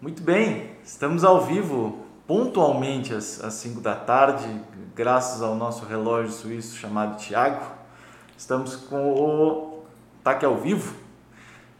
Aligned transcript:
Muito 0.00 0.22
bem, 0.22 0.70
estamos 0.84 1.24
ao 1.24 1.44
vivo 1.44 2.06
pontualmente 2.24 3.12
às 3.12 3.40
5 3.54 3.80
da 3.80 3.96
tarde, 3.96 4.46
graças 4.94 5.42
ao 5.42 5.56
nosso 5.56 5.84
relógio 5.84 6.30
suíço 6.30 6.76
chamado 6.76 7.16
Tiago. 7.16 7.66
Estamos 8.36 8.76
com 8.76 9.12
o 9.12 9.82
Taque 10.22 10.44
ao 10.44 10.56
Vivo 10.56 10.94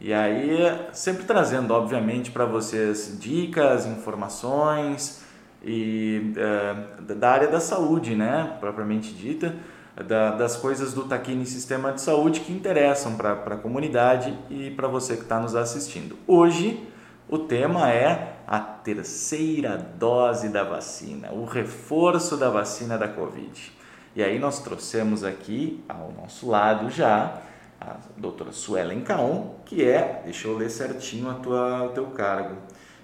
e 0.00 0.12
aí 0.12 0.58
sempre 0.92 1.26
trazendo, 1.26 1.72
obviamente, 1.72 2.32
para 2.32 2.44
vocês 2.44 3.16
dicas, 3.20 3.86
informações 3.86 5.22
e 5.62 6.32
é, 6.36 7.14
da 7.14 7.30
área 7.30 7.46
da 7.46 7.60
saúde, 7.60 8.16
né, 8.16 8.56
propriamente 8.58 9.14
dita, 9.14 9.54
da, 9.94 10.32
das 10.32 10.56
coisas 10.56 10.92
do 10.92 11.04
Taquini 11.04 11.46
Sistema 11.46 11.92
de 11.92 12.00
Saúde 12.00 12.40
que 12.40 12.52
interessam 12.52 13.16
para 13.16 13.34
a 13.34 13.56
comunidade 13.56 14.36
e 14.50 14.72
para 14.72 14.88
você 14.88 15.14
que 15.14 15.22
está 15.22 15.38
nos 15.38 15.54
assistindo. 15.54 16.18
Hoje 16.26 16.84
o 17.28 17.38
tema 17.38 17.90
é 17.90 18.36
a 18.46 18.58
terceira 18.58 19.76
dose 19.76 20.48
da 20.48 20.64
vacina, 20.64 21.30
o 21.32 21.44
reforço 21.44 22.36
da 22.36 22.48
vacina 22.48 22.96
da 22.96 23.06
Covid. 23.06 23.72
E 24.16 24.22
aí 24.22 24.38
nós 24.38 24.60
trouxemos 24.60 25.22
aqui 25.22 25.84
ao 25.88 26.12
nosso 26.12 26.48
lado 26.48 26.90
já 26.90 27.42
a 27.80 27.96
doutora 28.16 28.50
Suelen 28.50 29.02
Caon, 29.02 29.54
que 29.64 29.84
é, 29.84 30.22
deixa 30.24 30.48
eu 30.48 30.56
ler 30.56 30.70
certinho 30.70 31.30
a 31.30 31.34
tua, 31.34 31.84
o 31.84 31.88
teu 31.90 32.06
cargo, 32.06 32.56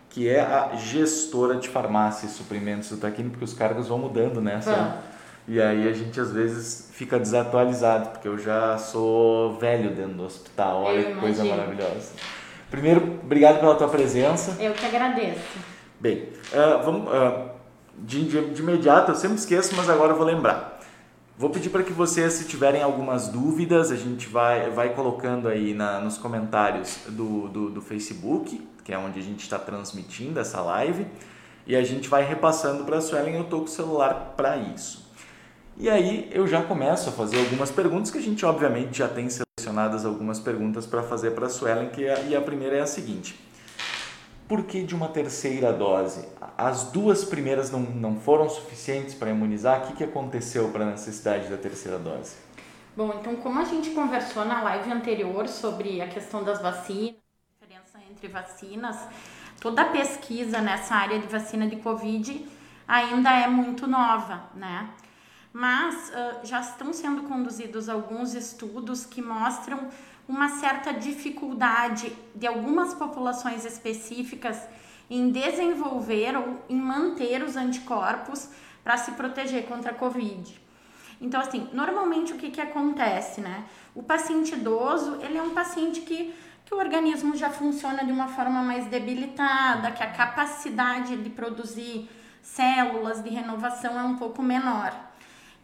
que 0.09 0.29
é 0.29 0.41
a 0.41 0.75
gestora 0.77 1.57
de 1.57 1.69
farmácia 1.69 2.27
e 2.27 2.31
suprimentos 2.31 2.89
do 2.89 2.97
Taquini, 2.97 3.31
porque 3.31 3.45
os 3.45 3.55
cargos 3.55 3.89
vão 3.89 3.99
mudando, 3.99 4.41
né? 4.41 4.61
E 5.47 5.61
aí 5.61 5.87
a 5.87 5.93
gente 5.93 6.19
às 6.19 6.33
vezes 6.33 6.89
fica 6.93 7.19
desatualizado, 7.19 8.11
porque 8.11 8.27
eu 8.27 8.39
já 8.39 8.79
sou 8.79 9.59
velho 9.59 9.95
dentro 9.95 10.15
do 10.15 10.25
hospital, 10.25 10.85
olha 10.85 11.05
que 11.05 11.21
coisa 11.21 11.45
maravilhosa. 11.45 12.13
Primeiro, 12.75 13.21
obrigado 13.23 13.61
pela 13.61 13.77
tua 13.77 13.87
presença. 13.87 14.61
Eu 14.61 14.73
que 14.73 14.85
agradeço. 14.85 15.39
Bem, 16.01 16.31
uh, 16.53 16.83
vamos, 16.85 17.09
uh, 17.09 17.49
de, 17.97 18.25
de, 18.25 18.51
de, 18.53 18.63
imediato, 18.63 19.13
eu 19.13 19.15
sempre 19.15 19.37
esqueço, 19.37 19.77
mas 19.77 19.89
agora 19.89 20.13
eu 20.13 20.17
vou 20.17 20.27
lembrar. 20.27 20.81
Vou 21.39 21.51
pedir 21.51 21.71
para 21.71 21.85
que 21.85 21.93
vocês, 21.93 22.33
se 22.33 22.49
tiverem 22.49 22.83
algumas 22.83 23.29
dúvidas, 23.29 23.93
a 23.93 23.97
gente 23.97 24.27
vai, 24.27 24.71
vai 24.71 24.93
colocando 24.93 25.47
aí 25.47 25.73
na, 25.73 26.01
nos 26.01 26.19
comentários 26.19 26.99
do, 27.11 27.47
do, 27.47 27.71
do 27.71 27.81
Facebook, 27.81 28.61
que 28.83 28.93
é 28.93 28.99
onde 28.99 29.21
a 29.21 29.23
gente 29.23 29.45
está 29.45 29.59
transmitindo 29.59 30.41
essa 30.41 30.61
live, 30.61 31.07
e 31.69 31.77
a 31.77 31.85
gente 31.85 32.09
vai 32.09 32.25
repassando 32.25 32.83
para 32.83 32.99
a 32.99 33.01
Suelen. 33.01 33.37
Eu 33.37 33.43
estou 33.43 33.61
com 33.61 33.67
o 33.67 33.69
celular 33.69 34.35
para 34.37 34.57
isso. 34.57 35.09
E 35.77 35.89
aí 35.89 36.29
eu 36.33 36.45
já 36.45 36.61
começo 36.61 37.09
a 37.09 37.13
fazer 37.13 37.39
algumas 37.39 37.71
perguntas 37.71 38.11
que 38.11 38.19
a 38.19 38.23
gente, 38.23 38.45
obviamente, 38.45 38.99
já 38.99 39.07
tem 39.07 39.31
selecionadas 39.65 40.05
algumas 40.05 40.39
perguntas 40.39 40.87
para 40.87 41.03
fazer 41.03 41.31
para 41.31 41.47
a 41.47 41.51
Suelen, 41.51 41.89
que 41.89 42.05
é, 42.05 42.27
e 42.29 42.37
a 42.37 42.41
primeira 42.41 42.77
é 42.77 42.81
a 42.81 42.87
seguinte. 42.87 43.39
Por 44.47 44.65
que 44.65 44.83
de 44.83 44.95
uma 44.95 45.09
terceira 45.09 45.73
dose? 45.73 46.29
As 46.59 46.85
duas 46.85 47.25
primeiras 47.25 47.71
não, 47.71 47.81
não 47.81 48.17
foram 48.21 48.49
suficientes 48.49 49.15
para 49.15 49.31
imunizar? 49.31 49.83
O 49.83 49.87
que, 49.87 49.93
que 49.95 50.05
aconteceu 50.05 50.69
para 50.69 50.85
a 50.85 50.91
necessidade 50.91 51.49
da 51.49 51.57
terceira 51.57 51.99
dose? 51.99 52.37
Bom, 52.95 53.13
então 53.19 53.37
como 53.37 53.59
a 53.59 53.65
gente 53.65 53.91
conversou 53.91 54.45
na 54.45 54.63
live 54.63 54.93
anterior 54.93 55.49
sobre 55.49 56.03
a 56.03 56.09
questão 56.09 56.45
das 56.45 56.61
vacinas, 56.61 57.17
a 57.17 57.65
diferença 57.65 57.99
entre 58.11 58.29
vacinas, 58.29 58.97
toda 59.61 59.83
a 59.83 59.87
pesquisa 59.87 60.61
nessa 60.61 60.95
área 60.95 61.19
de 61.19 61.27
vacina 61.27 61.67
de 61.67 61.77
Covid 61.77 62.47
ainda 62.87 63.31
é 63.31 63.49
muito 63.49 63.87
nova, 63.87 64.43
né? 64.55 64.91
Mas 65.55 66.11
uh, 66.11 66.45
já 66.45 66.59
estão 66.59 66.93
sendo 66.93 67.23
conduzidos 67.23 67.89
alguns 67.89 68.35
estudos 68.35 69.07
que 69.07 69.23
mostram 69.23 69.89
uma 70.27 70.49
certa 70.49 70.93
dificuldade 70.93 72.13
de 72.35 72.45
algumas 72.45 72.93
populações 72.93 73.65
específicas 73.65 74.61
em 75.09 75.31
desenvolver 75.31 76.37
ou 76.37 76.61
em 76.69 76.75
manter 76.75 77.41
os 77.45 77.55
anticorpos 77.55 78.49
para 78.83 78.97
se 78.97 79.13
proteger 79.13 79.67
contra 79.67 79.93
a 79.93 79.95
Covid. 79.95 80.61
Então, 81.21 81.41
assim, 81.41 81.69
normalmente 81.73 82.33
o 82.33 82.37
que, 82.37 82.51
que 82.51 82.61
acontece, 82.61 83.41
né? 83.41 83.65
O 83.95 84.03
paciente 84.03 84.55
idoso, 84.55 85.21
ele 85.23 85.39
é 85.39 85.43
um 85.43 85.51
paciente 85.51 86.01
que, 86.01 86.35
que 86.65 86.75
o 86.75 86.79
organismo 86.79 87.37
já 87.37 87.49
funciona 87.49 88.05
de 88.05 88.11
uma 88.11 88.27
forma 88.27 88.61
mais 88.61 88.87
debilitada, 88.87 89.93
que 89.93 90.03
a 90.03 90.11
capacidade 90.11 91.17
de 91.17 91.31
produzir 91.31 92.11
células 92.43 93.23
de 93.23 93.31
renovação 93.31 93.97
é 93.97 94.03
um 94.03 94.17
pouco 94.17 94.43
menor. 94.43 95.14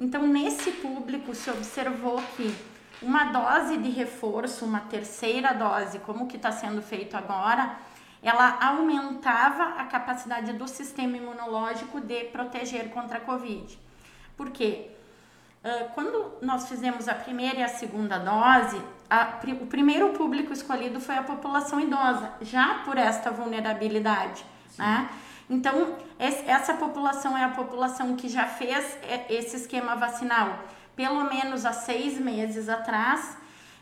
Então, 0.01 0.27
nesse 0.27 0.73
público, 0.73 1.35
se 1.35 1.51
observou 1.51 2.23
que 2.35 2.57
uma 3.03 3.25
dose 3.25 3.77
de 3.77 3.91
reforço, 3.91 4.65
uma 4.65 4.81
terceira 4.81 5.53
dose, 5.53 5.99
como 5.99 6.27
que 6.27 6.37
está 6.37 6.51
sendo 6.51 6.81
feito 6.81 7.19
agora, 7.19 7.77
ela 8.23 8.59
aumentava 8.63 9.81
a 9.81 9.85
capacidade 9.85 10.55
do 10.55 10.67
sistema 10.67 11.19
imunológico 11.19 12.01
de 12.01 12.25
proteger 12.25 12.89
contra 12.89 13.19
a 13.19 13.21
Covid. 13.21 13.79
Por 14.39 14.51
quê? 14.51 14.91
Uh, 15.63 15.93
quando 15.95 16.33
nós 16.41 16.67
fizemos 16.67 17.07
a 17.07 17.15
primeira 17.15 17.61
e 17.61 17.63
a 17.63 17.69
segunda 17.69 18.19
dose, 18.19 18.81
a, 19.11 19.39
o 19.61 19.67
primeiro 19.67 20.11
público 20.15 20.51
escolhido 20.51 20.99
foi 20.99 21.17
a 21.17 21.23
população 21.23 21.79
idosa, 21.79 22.33
já 22.41 22.77
por 22.87 22.97
esta 22.97 23.31
vulnerabilidade, 23.31 24.45
Sim. 24.71 24.81
né? 24.81 25.11
Então, 25.51 25.97
essa 26.17 26.75
população 26.75 27.37
é 27.37 27.43
a 27.43 27.49
população 27.49 28.15
que 28.15 28.29
já 28.29 28.47
fez 28.47 28.97
esse 29.29 29.57
esquema 29.57 29.97
vacinal 29.97 30.61
pelo 30.95 31.25
menos 31.25 31.65
há 31.65 31.73
seis 31.73 32.21
meses 32.21 32.69
atrás. 32.69 33.37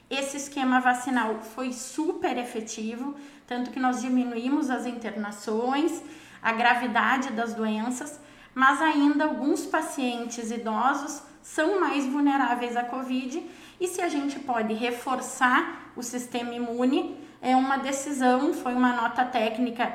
Esse 0.08 0.36
esquema 0.36 0.80
vacinal 0.80 1.40
foi 1.54 1.72
super 1.72 2.38
efetivo, 2.38 3.16
tanto 3.46 3.70
que 3.70 3.80
nós 3.80 4.00
diminuímos 4.00 4.70
as 4.70 4.86
internações, 4.86 6.00
a 6.40 6.52
gravidade 6.52 7.32
das 7.32 7.54
doenças, 7.54 8.20
mas 8.54 8.80
ainda 8.80 9.24
alguns 9.24 9.66
pacientes 9.66 10.50
idosos 10.50 11.22
são 11.42 11.80
mais 11.80 12.06
vulneráveis 12.06 12.76
à 12.76 12.84
Covid 12.84 13.44
e 13.80 13.88
se 13.88 14.00
a 14.00 14.08
gente 14.08 14.38
pode 14.38 14.72
reforçar 14.74 15.92
o 15.96 16.02
sistema 16.02 16.54
imune, 16.54 17.18
é 17.42 17.54
uma 17.56 17.78
decisão, 17.78 18.54
foi 18.54 18.74
uma 18.74 18.92
nota 18.92 19.24
técnica 19.24 19.92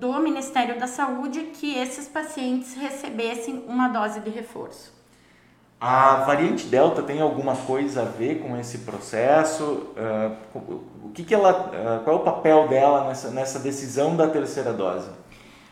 do 0.00 0.18
Ministério 0.18 0.78
da 0.78 0.86
Saúde 0.88 1.52
que 1.54 1.78
esses 1.78 2.08
pacientes 2.08 2.74
recebessem 2.74 3.64
uma 3.68 3.88
dose 3.88 4.20
de 4.20 4.30
reforço. 4.30 4.96
A 5.80 6.24
variante 6.24 6.66
Delta 6.66 7.02
tem 7.02 7.20
alguma 7.20 7.54
coisa 7.54 8.02
a 8.02 8.04
ver 8.06 8.40
com 8.40 8.56
esse 8.56 8.78
processo? 8.78 9.92
Uh, 9.94 10.36
o 11.04 11.10
que, 11.12 11.22
que 11.22 11.34
ela, 11.34 11.52
uh, 11.52 12.02
qual 12.02 12.16
é 12.16 12.20
o 12.20 12.22
papel 12.22 12.66
dela 12.66 13.06
nessa, 13.08 13.30
nessa 13.30 13.58
decisão 13.58 14.16
da 14.16 14.26
terceira 14.26 14.72
dose? 14.72 15.10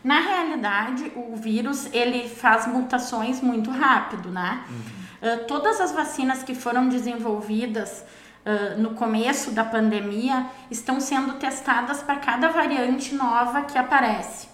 Na 0.03 0.19
realidade, 0.19 1.11
o 1.15 1.35
vírus 1.35 1.91
ele 1.91 2.29
faz 2.29 2.67
mutações 2.67 3.41
muito 3.41 3.71
rápido, 3.71 4.29
né? 4.29 4.63
Uhum. 4.69 5.33
Uh, 5.33 5.45
todas 5.47 5.81
as 5.81 5.91
vacinas 5.91 6.43
que 6.43 6.53
foram 6.53 6.87
desenvolvidas 6.87 8.05
uh, 8.45 8.79
no 8.79 8.91
começo 8.91 9.51
da 9.51 9.63
pandemia 9.63 10.45
estão 10.69 10.99
sendo 10.99 11.33
testadas 11.33 12.01
para 12.03 12.17
cada 12.17 12.49
variante 12.49 13.15
nova 13.15 13.63
que 13.63 13.77
aparece. 13.77 14.47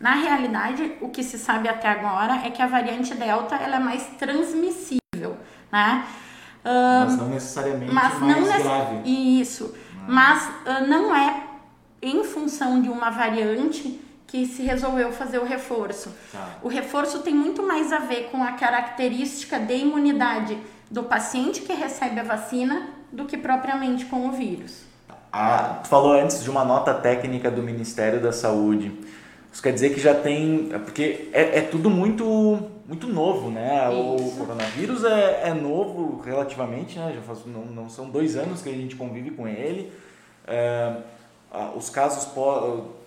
Na 0.00 0.14
realidade, 0.14 0.96
o 1.00 1.08
que 1.08 1.22
se 1.22 1.38
sabe 1.38 1.68
até 1.68 1.88
agora 1.88 2.44
é 2.44 2.50
que 2.50 2.60
a 2.60 2.66
variante 2.66 3.14
Delta 3.14 3.54
ela 3.56 3.76
é 3.76 3.78
mais 3.78 4.04
transmissível, 4.18 5.36
né? 5.70 6.04
Uh, 6.64 7.04
mas 7.04 7.16
não 7.16 7.28
necessariamente 7.28 7.92
mas 7.92 8.18
mais 8.20 8.36
não 8.36 8.46
nece 8.46 8.62
grave. 8.62 9.40
Isso, 9.40 9.74
ah. 9.74 10.04
mas 10.08 10.48
uh, 10.48 10.86
não 10.88 11.14
é 11.14 11.44
em 12.00 12.22
função 12.24 12.80
de 12.80 12.88
uma 12.88 13.10
variante 13.10 14.00
que 14.26 14.46
se 14.46 14.62
resolveu 14.62 15.12
fazer 15.12 15.38
o 15.38 15.44
reforço. 15.44 16.10
Tá. 16.32 16.48
O 16.62 16.68
reforço 16.68 17.20
tem 17.20 17.34
muito 17.34 17.62
mais 17.62 17.92
a 17.92 17.98
ver 17.98 18.30
com 18.30 18.42
a 18.42 18.52
característica 18.52 19.58
de 19.58 19.76
imunidade 19.76 20.58
do 20.90 21.02
paciente 21.02 21.60
que 21.60 21.72
recebe 21.72 22.18
a 22.18 22.22
vacina 22.22 22.88
do 23.12 23.26
que 23.26 23.36
propriamente 23.36 24.06
com 24.06 24.28
o 24.28 24.32
vírus. 24.32 24.84
Ah, 25.32 25.80
tu 25.82 25.88
falou 25.88 26.12
antes 26.12 26.42
de 26.42 26.50
uma 26.50 26.64
nota 26.64 26.92
técnica 26.92 27.50
do 27.50 27.62
Ministério 27.62 28.20
da 28.20 28.32
Saúde. 28.32 28.92
Isso 29.52 29.62
quer 29.62 29.72
dizer 29.72 29.94
que 29.94 30.00
já 30.00 30.14
tem. 30.14 30.70
É 30.72 30.78
porque 30.78 31.28
é, 31.32 31.58
é 31.58 31.60
tudo 31.62 31.90
muito, 31.90 32.70
muito 32.88 33.06
novo, 33.06 33.50
né? 33.50 33.88
Isso. 33.90 34.00
O 34.00 34.36
coronavírus 34.36 35.04
é, 35.04 35.48
é 35.48 35.54
novo 35.54 36.22
relativamente, 36.22 36.98
né? 36.98 37.12
Já 37.14 37.20
faz, 37.22 37.44
não, 37.46 37.64
não 37.66 37.88
são 37.88 38.08
dois 38.08 38.36
anos 38.36 38.62
que 38.62 38.68
a 38.68 38.72
gente 38.72 38.96
convive 38.96 39.30
com 39.30 39.46
ele. 39.46 39.92
É, 40.46 40.96
os 41.76 41.90
casos 41.90 42.26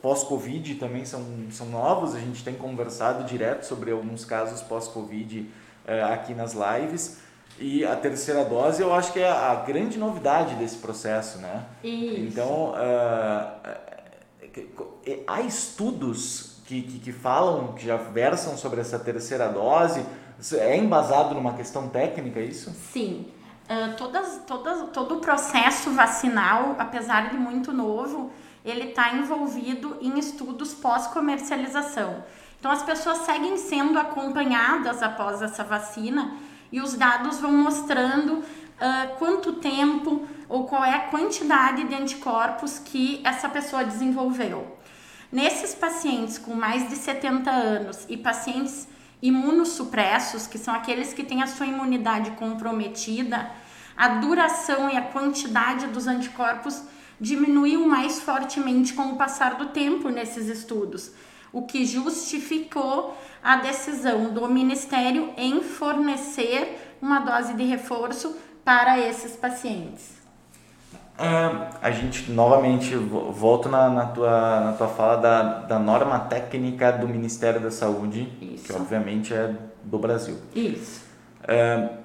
pós-Covid 0.02 0.76
também 0.76 1.04
são, 1.04 1.24
são 1.50 1.68
novos, 1.68 2.16
a 2.16 2.20
gente 2.20 2.44
tem 2.44 2.54
conversado 2.54 3.24
direto 3.24 3.64
sobre 3.64 3.92
alguns 3.92 4.24
casos 4.24 4.62
pós-Covid 4.62 5.50
é, 5.88 6.04
aqui 6.04 6.34
nas 6.36 6.54
lives. 6.54 7.20
E 7.58 7.86
a 7.86 7.96
terceira 7.96 8.44
dose 8.44 8.82
eu 8.82 8.94
acho 8.94 9.14
que 9.14 9.20
é 9.20 9.30
a 9.30 9.56
grande 9.56 9.98
novidade 9.98 10.56
desse 10.56 10.78
processo, 10.78 11.38
né? 11.38 11.64
Isso. 11.84 12.20
Então, 12.20 12.72
uh, 12.72 13.70
há 15.26 15.42
estudos 15.42 16.58
que, 16.66 16.82
que, 16.82 17.00
que, 17.00 17.12
falam, 17.14 17.74
que 17.74 17.86
já 17.86 17.96
versam 17.96 18.58
sobre 18.58 18.82
essa 18.82 19.00
terceira 19.00 19.48
dose. 19.48 20.06
É 20.54 20.76
embasado 20.76 21.34
numa 21.34 21.54
questão 21.54 21.88
técnica 21.88 22.42
isso? 22.42 22.72
Sim. 22.92 23.28
Uh, 23.70 23.96
todas, 23.96 24.42
todas, 24.46 24.90
todo 24.92 25.16
o 25.16 25.20
processo 25.20 25.92
vacinal, 25.92 26.76
apesar 26.78 27.30
de 27.30 27.38
muito 27.38 27.72
novo, 27.72 28.32
ele 28.66 28.90
está 28.90 29.14
envolvido 29.14 29.98
em 30.02 30.20
estudos 30.20 30.74
pós-comercialização. 30.74 32.24
Então 32.60 32.70
as 32.70 32.84
pessoas 32.84 33.20
seguem 33.20 33.58
sendo 33.58 33.98
acompanhadas 33.98 35.02
após 35.02 35.42
essa 35.42 35.64
vacina 35.64 36.36
e 36.76 36.82
os 36.82 36.94
dados 36.94 37.40
vão 37.40 37.54
mostrando 37.54 38.34
uh, 38.34 39.18
quanto 39.18 39.54
tempo 39.54 40.28
ou 40.50 40.66
qual 40.66 40.84
é 40.84 40.94
a 40.94 41.08
quantidade 41.08 41.86
de 41.86 41.96
anticorpos 41.96 42.80
que 42.80 43.22
essa 43.24 43.48
pessoa 43.48 43.86
desenvolveu. 43.86 44.78
Nesses 45.32 45.74
pacientes 45.74 46.38
com 46.38 46.54
mais 46.54 46.90
de 46.90 46.98
70 46.98 47.50
anos 47.50 48.06
e 48.10 48.18
pacientes 48.18 48.90
imunossupressos, 49.22 50.48
que 50.48 50.58
são 50.58 50.76
aqueles 50.76 51.14
que 51.14 51.24
têm 51.24 51.42
a 51.42 51.48
sua 51.48 51.66
imunidade 51.66 52.32
comprometida, 52.32 53.50
a 53.96 54.10
duração 54.10 54.90
e 54.90 54.98
a 54.98 55.02
quantidade 55.02 55.88
dos 55.88 56.08
anticorpos 56.08 56.84
diminuiu 57.22 57.88
mais 57.88 58.20
fortemente 58.20 58.94
com 58.94 59.14
o 59.14 59.16
passar 59.16 59.56
do 59.56 59.68
tempo 59.68 60.10
nesses 60.10 60.48
estudos, 60.48 61.14
o 61.56 61.62
que 61.62 61.86
justificou 61.86 63.18
a 63.42 63.56
decisão 63.56 64.34
do 64.34 64.46
Ministério 64.50 65.30
em 65.38 65.62
fornecer 65.62 66.98
uma 67.02 67.22
dose 67.22 67.54
de 67.54 67.64
reforço 67.64 68.36
para 68.66 69.00
esses 69.00 69.38
pacientes. 69.38 70.16
A 71.82 71.92
gente 71.92 72.30
novamente 72.30 72.94
volto 72.94 73.70
na, 73.70 73.90
na, 73.90 74.06
tua, 74.08 74.60
na 74.60 74.74
tua 74.74 74.90
fala 74.90 75.16
da, 75.16 75.44
da 75.62 75.80
norma 75.80 76.20
técnica 76.20 76.92
do 76.92 77.08
Ministério 77.08 77.62
da 77.62 77.72
Saúde, 77.72 78.28
Isso. 78.42 78.66
que 78.66 78.74
obviamente 78.74 79.34
é 79.34 79.56
do 79.82 79.98
Brasil. 79.98 80.38
Isso. 80.54 81.06
Uh, 81.44 82.05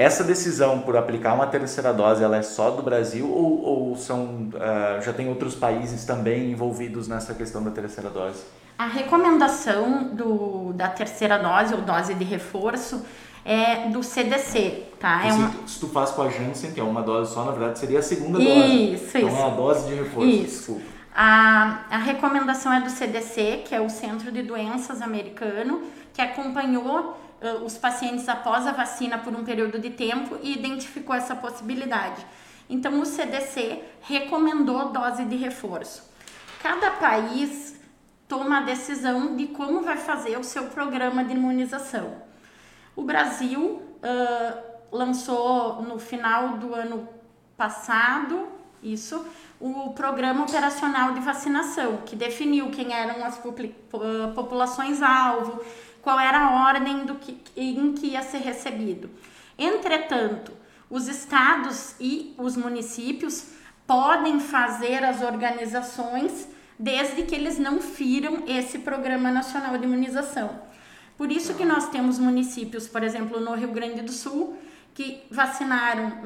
essa 0.00 0.24
decisão 0.24 0.80
por 0.80 0.96
aplicar 0.96 1.34
uma 1.34 1.46
terceira 1.46 1.92
dose, 1.92 2.22
ela 2.22 2.36
é 2.36 2.42
só 2.42 2.70
do 2.70 2.82
Brasil 2.82 3.30
ou, 3.30 3.62
ou 3.62 3.96
são, 3.96 4.50
uh, 4.54 5.02
já 5.02 5.12
tem 5.12 5.28
outros 5.28 5.54
países 5.54 6.04
também 6.04 6.50
envolvidos 6.50 7.06
nessa 7.06 7.34
questão 7.34 7.62
da 7.62 7.70
terceira 7.70 8.08
dose? 8.08 8.42
A 8.78 8.86
recomendação 8.86 10.14
do, 10.14 10.72
da 10.72 10.88
terceira 10.88 11.38
dose 11.38 11.74
ou 11.74 11.82
dose 11.82 12.14
de 12.14 12.24
reforço 12.24 13.04
é 13.44 13.88
do 13.88 14.02
CDC, 14.02 14.84
tá? 14.98 15.26
É 15.26 15.30
se, 15.30 15.38
uma... 15.38 15.52
se 15.66 15.80
tu 15.80 15.88
faz 15.88 16.10
com 16.10 16.22
a 16.22 16.30
Janssen, 16.30 16.72
que 16.72 16.80
é 16.80 16.82
uma 16.82 17.02
dose 17.02 17.32
só, 17.34 17.44
na 17.44 17.52
verdade 17.52 17.78
seria 17.78 17.98
a 17.98 18.02
segunda 18.02 18.38
dose. 18.38 18.94
Isso, 18.94 19.18
então 19.18 19.28
isso. 19.28 19.38
é 19.38 19.42
a 19.42 19.50
dose 19.50 19.88
de 19.88 19.94
reforço. 19.94 20.28
Isso. 20.28 20.80
A, 21.14 21.80
a 21.90 21.98
recomendação 21.98 22.72
é 22.72 22.80
do 22.80 22.88
CDC, 22.88 23.64
que 23.66 23.74
é 23.74 23.80
o 23.80 23.90
Centro 23.90 24.32
de 24.32 24.42
Doenças 24.42 25.02
americano, 25.02 25.82
que 26.14 26.22
acompanhou 26.22 27.18
os 27.64 27.78
pacientes 27.78 28.28
após 28.28 28.66
a 28.66 28.72
vacina 28.72 29.18
por 29.18 29.34
um 29.34 29.44
período 29.44 29.78
de 29.78 29.90
tempo 29.90 30.38
e 30.42 30.52
identificou 30.52 31.14
essa 31.14 31.34
possibilidade. 31.34 32.24
Então, 32.68 33.00
o 33.00 33.06
CDC 33.06 33.82
recomendou 34.02 34.90
dose 34.90 35.24
de 35.24 35.36
reforço. 35.36 36.08
Cada 36.62 36.90
país 36.92 37.80
toma 38.28 38.58
a 38.58 38.62
decisão 38.62 39.34
de 39.34 39.48
como 39.48 39.82
vai 39.82 39.96
fazer 39.96 40.38
o 40.38 40.44
seu 40.44 40.66
programa 40.66 41.24
de 41.24 41.32
imunização. 41.34 42.14
O 42.94 43.02
Brasil 43.02 43.60
uh, 43.62 44.70
lançou 44.92 45.82
no 45.82 45.98
final 45.98 46.58
do 46.58 46.74
ano 46.74 47.08
passado, 47.56 48.48
isso, 48.82 49.26
o 49.60 49.90
Programa 49.90 50.44
Operacional 50.44 51.12
de 51.12 51.20
Vacinação, 51.20 51.98
que 52.06 52.16
definiu 52.16 52.70
quem 52.70 52.94
eram 52.94 53.24
as 53.24 53.38
populações-alvo, 54.34 55.60
qual 56.02 56.18
era 56.18 56.38
a 56.38 56.68
ordem 56.68 57.04
do 57.04 57.16
que, 57.16 57.38
em 57.56 57.92
que 57.92 58.08
ia 58.08 58.22
ser 58.22 58.38
recebido. 58.38 59.10
Entretanto, 59.58 60.52
os 60.88 61.06
estados 61.06 61.94
e 62.00 62.34
os 62.38 62.56
municípios 62.56 63.48
podem 63.86 64.40
fazer 64.40 65.04
as 65.04 65.22
organizações 65.22 66.48
desde 66.78 67.22
que 67.22 67.34
eles 67.34 67.58
não 67.58 67.80
firam 67.80 68.44
esse 68.46 68.78
Programa 68.78 69.30
Nacional 69.30 69.76
de 69.76 69.84
Imunização. 69.84 70.62
Por 71.16 71.30
isso 71.30 71.54
que 71.54 71.64
nós 71.64 71.90
temos 71.90 72.18
municípios, 72.18 72.88
por 72.88 73.02
exemplo, 73.02 73.38
no 73.38 73.54
Rio 73.54 73.72
Grande 73.72 74.00
do 74.00 74.10
Sul, 74.10 74.56
que 74.94 75.22
vacinaram 75.30 76.20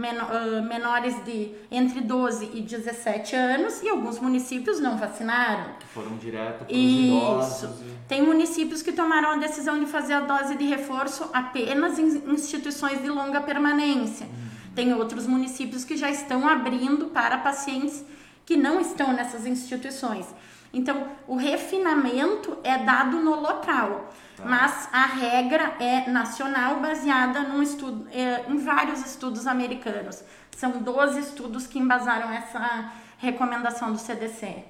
menores 0.67 1.23
de 1.25 1.53
entre 1.71 2.01
12 2.01 2.51
e 2.55 2.61
17 2.61 3.37
anos 3.37 3.83
e 3.83 3.89
alguns 3.89 4.19
municípios 4.19 4.81
não 4.81 4.97
vacinaram. 4.97 5.75
Foram 5.93 6.17
direto 6.17 6.65
para 6.65 6.75
os 6.75 6.79
idosos. 6.79 7.81
E... 7.81 8.09
Tem 8.09 8.23
municípios 8.23 8.83
que 8.83 8.93
tomaram 8.93 9.31
a 9.31 9.37
decisão 9.37 9.79
de 9.79 9.87
fazer 9.87 10.15
a 10.15 10.21
dose 10.21 10.57
de 10.57 10.65
reforço 10.65 11.29
apenas 11.33 11.99
em 11.99 12.33
instituições 12.33 13.03
de 13.03 13.09
longa 13.09 13.41
permanência. 13.41 14.27
Uhum. 14.27 14.73
Tem 14.75 14.93
outros 14.93 15.27
municípios 15.27 15.85
que 15.85 15.97
já 15.97 16.11
estão 16.11 16.49
abrindo 16.49 17.07
para 17.07 17.39
pacientes 17.39 18.05
que 18.45 18.57
não 18.57 18.81
estão 18.81 19.13
nessas 19.13 19.47
instituições. 19.47 20.27
Então, 20.73 21.07
o 21.29 21.37
refinamento 21.37 22.59
é 22.65 22.77
dado 22.79 23.19
no 23.19 23.41
local. 23.41 24.13
Tá. 24.37 24.45
Mas 24.45 24.89
a 24.93 25.07
regra 25.07 25.77
é 25.79 26.11
nacional, 26.11 26.81
baseada 26.81 27.41
num 27.41 27.63
estudo, 27.63 28.07
é, 28.11 28.45
em 28.49 28.59
vários 28.59 29.05
estudos 29.07 29.47
americanos. 29.47 30.23
São 30.57 30.83
12 30.83 31.21
estudos 31.21 31.67
que 31.67 31.79
embasaram 31.79 32.31
essa 32.33 32.93
recomendação 33.19 33.93
do 33.93 33.99
CDC. 33.99 34.65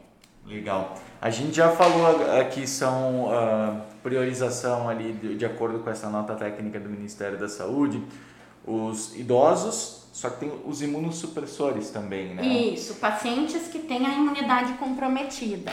Legal. 0.47 0.95
A 1.21 1.31
gente 1.31 1.57
já 1.57 1.71
falou 1.71 2.39
aqui 2.39 2.67
são 2.67 3.25
uh, 3.25 3.81
priorização 4.03 4.89
ali 4.89 5.13
de, 5.13 5.37
de, 5.37 5.47
acordo 5.47 5.79
com 5.79 5.89
essa 5.89 6.11
nota 6.11 6.35
técnica 6.35 6.79
do 6.79 6.89
Ministério 6.89 7.39
da 7.39 7.49
Saúde, 7.49 8.03
os 8.67 9.17
idosos, 9.17 10.07
só 10.13 10.29
que 10.29 10.41
tem 10.41 10.53
os 10.67 10.83
imunossupressores 10.83 11.89
também, 11.89 12.35
né? 12.35 12.47
Isso, 12.47 12.97
pacientes 12.97 13.69
que 13.69 13.79
têm 13.79 14.07
a 14.07 14.11
imunidade 14.11 14.75
comprometida. 14.75 15.73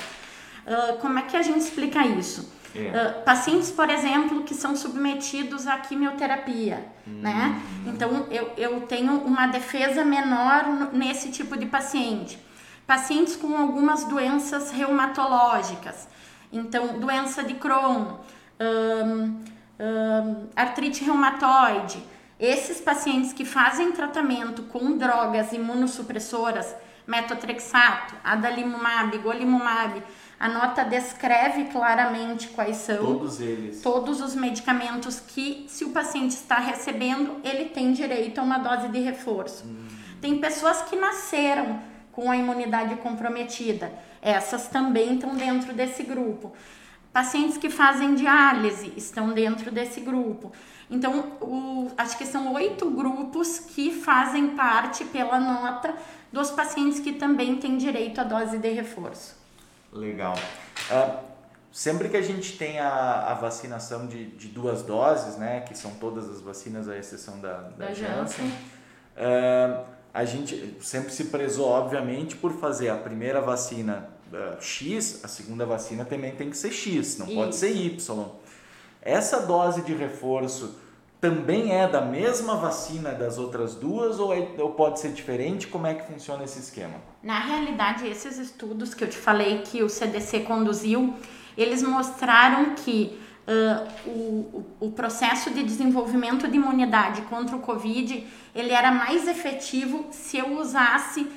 Uh, 0.65 0.97
como 0.99 1.19
é 1.19 1.23
que 1.23 1.35
a 1.35 1.41
gente 1.41 1.59
explica 1.59 2.05
isso? 2.05 2.60
É. 2.75 2.79
Uh, 3.19 3.23
pacientes, 3.23 3.69
por 3.69 3.89
exemplo, 3.89 4.43
que 4.43 4.53
são 4.53 4.75
submetidos 4.75 5.67
à 5.67 5.77
quimioterapia, 5.77 6.85
hum. 7.05 7.19
né? 7.21 7.61
Então, 7.85 8.27
eu, 8.31 8.51
eu 8.55 8.81
tenho 8.81 9.13
uma 9.19 9.47
defesa 9.47 10.05
menor 10.05 10.89
nesse 10.93 11.29
tipo 11.31 11.57
de 11.57 11.65
paciente. 11.65 12.39
Pacientes 12.87 13.35
com 13.35 13.55
algumas 13.57 14.05
doenças 14.05 14.71
reumatológicas, 14.71 16.07
então, 16.51 16.99
doença 16.99 17.43
de 17.43 17.53
Crohn, 17.53 18.17
um, 18.59 19.43
um, 19.79 20.47
artrite 20.55 21.03
reumatoide. 21.03 22.03
Esses 22.37 22.81
pacientes 22.81 23.31
que 23.31 23.45
fazem 23.45 23.91
tratamento 23.91 24.63
com 24.63 24.97
drogas 24.97 25.53
imunossupressoras, 25.53 26.75
metotrexato, 27.07 28.15
adalimumab, 28.23 29.17
golimumab, 29.19 30.03
a 30.41 30.49
nota 30.49 30.83
descreve 30.83 31.65
claramente 31.65 32.47
quais 32.47 32.77
são 32.77 32.97
todos 32.97 33.39
eles. 33.39 33.79
Todos 33.79 34.19
os 34.21 34.33
medicamentos 34.33 35.19
que, 35.19 35.67
se 35.67 35.85
o 35.85 35.89
paciente 35.89 36.31
está 36.31 36.57
recebendo, 36.57 37.39
ele 37.43 37.65
tem 37.65 37.93
direito 37.93 38.39
a 38.39 38.43
uma 38.43 38.57
dose 38.57 38.87
de 38.87 38.97
reforço. 39.01 39.63
Hum. 39.65 39.85
Tem 40.19 40.39
pessoas 40.39 40.81
que 40.81 40.95
nasceram 40.95 41.79
com 42.11 42.31
a 42.31 42.35
imunidade 42.35 42.95
comprometida. 42.95 43.93
Essas 44.19 44.67
também 44.67 45.13
estão 45.13 45.35
dentro 45.35 45.73
desse 45.73 46.01
grupo. 46.01 46.51
Pacientes 47.13 47.57
que 47.57 47.69
fazem 47.69 48.15
diálise 48.15 48.93
estão 48.97 49.33
dentro 49.33 49.69
desse 49.69 50.01
grupo. 50.01 50.51
Então, 50.89 51.37
o, 51.39 51.91
acho 51.95 52.17
que 52.17 52.25
são 52.25 52.51
oito 52.53 52.89
grupos 52.89 53.59
que 53.59 53.91
fazem 53.91 54.55
parte 54.55 55.05
pela 55.05 55.39
nota 55.39 55.93
dos 56.33 56.49
pacientes 56.49 56.99
que 56.99 57.13
também 57.13 57.57
têm 57.57 57.77
direito 57.77 58.19
à 58.19 58.23
dose 58.23 58.57
de 58.57 58.69
reforço. 58.71 59.40
Legal. 59.91 60.35
Uh, 60.89 61.17
sempre 61.71 62.09
que 62.09 62.17
a 62.17 62.21
gente 62.21 62.57
tem 62.57 62.79
a, 62.79 63.31
a 63.31 63.33
vacinação 63.33 64.07
de, 64.07 64.25
de 64.31 64.47
duas 64.47 64.83
doses, 64.83 65.37
né, 65.37 65.61
que 65.61 65.77
são 65.77 65.91
todas 65.91 66.29
as 66.29 66.41
vacinas, 66.41 66.87
à 66.87 66.97
exceção 66.97 67.39
da, 67.39 67.53
da, 67.61 67.87
da 67.87 67.93
Janssen, 67.93 68.47
uh, 68.47 69.85
a 70.13 70.25
gente 70.25 70.77
sempre 70.81 71.11
se 71.11 71.25
prezou, 71.25 71.67
obviamente, 71.67 72.35
por 72.35 72.53
fazer 72.53 72.89
a 72.89 72.97
primeira 72.97 73.41
vacina 73.41 74.09
uh, 74.31 74.61
X, 74.61 75.21
a 75.23 75.27
segunda 75.27 75.65
vacina 75.65 76.05
também 76.05 76.35
tem 76.35 76.49
que 76.49 76.57
ser 76.57 76.71
X, 76.71 77.17
não 77.17 77.27
Isso. 77.27 77.35
pode 77.35 77.55
ser 77.55 77.71
Y. 77.71 78.25
Essa 79.01 79.41
dose 79.41 79.81
de 79.81 79.93
reforço 79.93 80.79
também 81.21 81.71
é 81.71 81.87
da 81.87 82.01
mesma 82.01 82.55
vacina 82.55 83.11
das 83.11 83.37
outras 83.37 83.75
duas 83.75 84.19
ou, 84.19 84.33
é, 84.33 84.39
ou 84.57 84.71
pode 84.71 84.99
ser 84.99 85.13
diferente? 85.13 85.67
Como 85.67 85.85
é 85.85 85.93
que 85.93 86.11
funciona 86.11 86.43
esse 86.43 86.57
esquema? 86.57 86.95
Na 87.21 87.39
realidade, 87.39 88.07
esses 88.07 88.39
estudos 88.39 88.95
que 88.95 89.03
eu 89.03 89.07
te 89.07 89.17
falei 89.17 89.59
que 89.59 89.83
o 89.83 89.87
CDC 89.87 90.39
conduziu, 90.39 91.13
eles 91.55 91.83
mostraram 91.83 92.73
que 92.73 93.19
uh, 93.47 94.09
o, 94.09 94.65
o 94.79 94.91
processo 94.91 95.51
de 95.51 95.61
desenvolvimento 95.61 96.47
de 96.47 96.55
imunidade 96.55 97.21
contra 97.23 97.55
o 97.55 97.59
Covid 97.59 98.25
ele 98.55 98.71
era 98.71 98.91
mais 98.91 99.27
efetivo 99.27 100.07
se 100.09 100.39
eu 100.39 100.57
usasse 100.57 101.27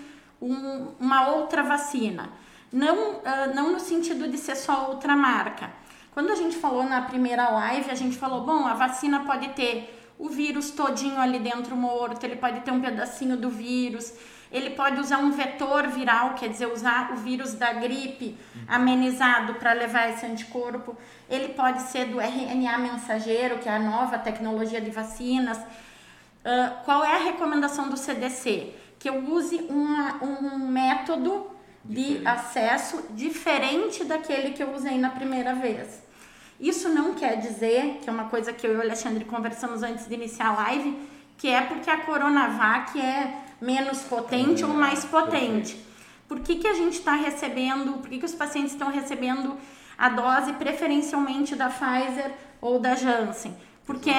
um, 0.40 0.88
uma 0.98 1.28
outra 1.28 1.62
vacina. 1.62 2.30
Não, 2.72 3.16
uh, 3.16 3.22
não 3.54 3.72
no 3.72 3.78
sentido 3.78 4.28
de 4.28 4.38
ser 4.38 4.56
só 4.56 4.88
outra 4.88 5.14
marca 5.14 5.83
quando 6.14 6.30
a 6.30 6.36
gente 6.36 6.56
falou 6.56 6.84
na 6.84 7.02
primeira 7.02 7.50
live, 7.50 7.90
a 7.90 7.94
gente 7.94 8.16
falou, 8.16 8.42
bom, 8.42 8.64
a 8.66 8.74
vacina 8.74 9.24
pode 9.24 9.48
ter 9.48 10.00
o 10.16 10.28
vírus 10.28 10.70
todinho 10.70 11.20
ali 11.20 11.40
dentro 11.40 11.76
morto, 11.76 12.24
ele 12.24 12.36
pode 12.36 12.60
ter 12.60 12.70
um 12.70 12.80
pedacinho 12.80 13.36
do 13.36 13.50
vírus. 13.50 14.14
Ele 14.52 14.70
pode 14.70 15.00
usar 15.00 15.18
um 15.18 15.32
vetor 15.32 15.88
viral, 15.88 16.34
quer 16.34 16.48
dizer, 16.48 16.66
usar 16.66 17.10
o 17.12 17.16
vírus 17.16 17.54
da 17.54 17.72
gripe 17.72 18.38
amenizado 18.68 19.54
para 19.54 19.72
levar 19.72 20.10
esse 20.10 20.24
anticorpo. 20.24 20.96
Ele 21.28 21.48
pode 21.54 21.82
ser 21.82 22.04
do 22.04 22.20
RNA 22.20 22.78
mensageiro, 22.78 23.58
que 23.58 23.68
é 23.68 23.72
a 23.74 23.80
nova 23.80 24.16
tecnologia 24.16 24.80
de 24.80 24.92
vacinas. 24.92 25.58
Uh, 25.58 26.84
qual 26.84 27.04
é 27.04 27.16
a 27.16 27.24
recomendação 27.24 27.88
do 27.88 27.96
CDC? 27.96 28.72
Que 28.96 29.10
eu 29.10 29.28
use 29.28 29.56
uma, 29.68 30.22
um 30.22 30.58
método 30.68 31.50
de 31.84 32.18
diferente. 32.18 32.28
acesso 32.28 33.04
diferente 33.10 34.04
daquele 34.04 34.52
que 34.52 34.62
eu 34.62 34.72
usei 34.72 34.96
na 34.98 35.10
primeira 35.10 35.52
vez. 35.52 36.03
Isso 36.64 36.88
não 36.88 37.12
quer 37.12 37.36
dizer, 37.36 37.98
que 38.00 38.08
é 38.08 38.12
uma 38.12 38.24
coisa 38.24 38.50
que 38.50 38.66
eu 38.66 38.72
e 38.72 38.76
o 38.76 38.80
Alexandre 38.80 39.22
conversamos 39.26 39.82
antes 39.82 40.08
de 40.08 40.14
iniciar 40.14 40.48
a 40.48 40.52
live, 40.52 40.96
que 41.36 41.46
é 41.46 41.60
porque 41.60 41.90
a 41.90 41.98
Coronavac 41.98 42.98
é 42.98 43.34
menos 43.60 44.00
potente 44.04 44.62
é, 44.62 44.66
ou 44.66 44.72
mais 44.72 45.04
potente. 45.04 45.78
Por 46.26 46.40
que, 46.40 46.56
que 46.56 46.66
a 46.66 46.72
gente 46.72 46.94
está 46.94 47.16
recebendo, 47.16 47.98
por 47.98 48.08
que, 48.08 48.18
que 48.18 48.24
os 48.24 48.34
pacientes 48.34 48.72
estão 48.72 48.90
recebendo 48.90 49.58
a 49.98 50.08
dose 50.08 50.54
preferencialmente 50.54 51.54
da 51.54 51.68
Pfizer 51.68 52.32
ou 52.62 52.78
da 52.78 52.94
Janssen? 52.94 53.54
Porque 53.84 54.14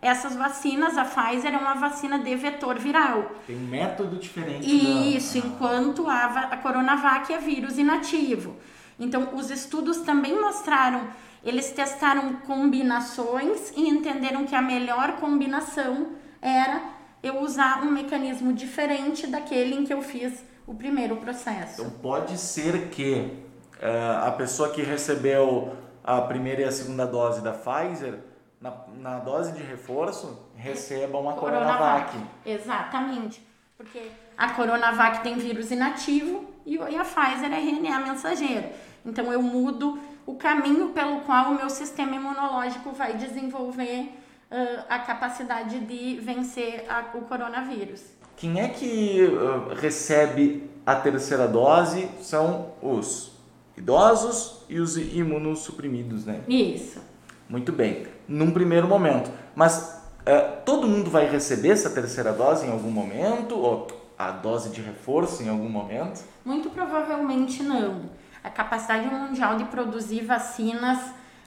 essas 0.00 0.36
vacinas, 0.36 0.96
a 0.96 1.04
Pfizer 1.04 1.52
é 1.52 1.58
uma 1.58 1.74
vacina 1.74 2.20
de 2.20 2.36
vetor 2.36 2.78
viral. 2.78 3.32
Tem 3.48 3.56
um 3.56 3.66
método 3.66 4.14
diferente. 4.14 5.16
Isso, 5.16 5.38
enquanto 5.38 6.08
a, 6.08 6.24
a 6.52 6.56
Coronavac 6.56 7.32
é 7.32 7.38
vírus 7.38 7.78
inativo. 7.78 8.54
Então, 8.96 9.34
os 9.34 9.50
estudos 9.50 9.98
também 10.02 10.40
mostraram, 10.40 11.08
eles 11.42 11.70
testaram 11.72 12.34
combinações 12.46 13.72
e 13.76 13.88
entenderam 13.88 14.44
que 14.44 14.54
a 14.54 14.62
melhor 14.62 15.16
combinação 15.16 16.08
era 16.40 16.82
eu 17.22 17.40
usar 17.40 17.82
um 17.82 17.90
mecanismo 17.90 18.52
diferente 18.52 19.26
daquele 19.26 19.74
em 19.74 19.84
que 19.84 19.92
eu 19.92 20.02
fiz 20.02 20.44
o 20.66 20.74
primeiro 20.74 21.16
processo. 21.16 21.82
Então, 21.82 21.90
pode 22.00 22.38
ser 22.38 22.88
que 22.88 23.32
uh, 23.76 24.26
a 24.26 24.30
pessoa 24.32 24.70
que 24.70 24.82
recebeu 24.82 25.76
a 26.04 26.20
primeira 26.22 26.62
e 26.62 26.64
a 26.64 26.72
segunda 26.72 27.06
dose 27.06 27.42
da 27.42 27.52
Pfizer 27.52 28.20
na, 28.60 28.74
na 28.98 29.18
dose 29.18 29.52
de 29.52 29.62
reforço, 29.62 30.38
recebam 30.54 31.28
a 31.28 31.32
Coronavac. 31.32 32.12
Coronavac. 32.12 32.18
Exatamente. 32.44 33.42
Porque 33.76 34.10
a 34.36 34.50
Coronavac 34.50 35.22
tem 35.22 35.38
vírus 35.38 35.70
inativo 35.70 36.44
e 36.66 36.78
a 36.78 37.04
Pfizer 37.04 37.50
é 37.50 37.58
RNA 37.58 38.00
mensageiro. 38.00 38.68
Então 39.04 39.32
eu 39.32 39.40
mudo 39.40 39.98
o 40.30 40.36
caminho 40.36 40.90
pelo 40.90 41.22
qual 41.22 41.50
o 41.50 41.56
meu 41.56 41.68
sistema 41.68 42.14
imunológico 42.14 42.92
vai 42.92 43.16
desenvolver 43.16 44.12
uh, 44.48 44.84
a 44.88 45.00
capacidade 45.00 45.80
de 45.80 46.20
vencer 46.20 46.84
a, 46.88 47.16
o 47.16 47.22
coronavírus. 47.22 48.02
Quem 48.36 48.60
é 48.60 48.68
que 48.68 49.24
uh, 49.24 49.74
recebe 49.74 50.70
a 50.86 50.94
terceira 50.94 51.48
dose 51.48 52.08
são 52.22 52.72
os 52.80 53.32
idosos 53.76 54.64
e 54.68 54.78
os 54.78 54.96
imunossuprimidos, 54.96 56.24
né? 56.24 56.42
Isso. 56.46 57.00
Muito 57.48 57.72
bem, 57.72 58.06
num 58.28 58.52
primeiro 58.52 58.86
momento. 58.86 59.32
Mas 59.54 60.00
uh, 60.20 60.62
todo 60.64 60.86
mundo 60.86 61.10
vai 61.10 61.28
receber 61.28 61.70
essa 61.70 61.90
terceira 61.90 62.32
dose 62.32 62.66
em 62.66 62.70
algum 62.70 62.90
momento? 62.90 63.58
Ou 63.58 63.88
a 64.16 64.30
dose 64.30 64.70
de 64.70 64.80
reforço 64.80 65.42
em 65.42 65.48
algum 65.48 65.68
momento? 65.68 66.22
Muito 66.44 66.70
provavelmente 66.70 67.64
não. 67.64 68.02
A 68.42 68.50
capacidade 68.50 69.06
mundial 69.06 69.56
de 69.56 69.64
produzir 69.64 70.24
vacinas 70.24 70.98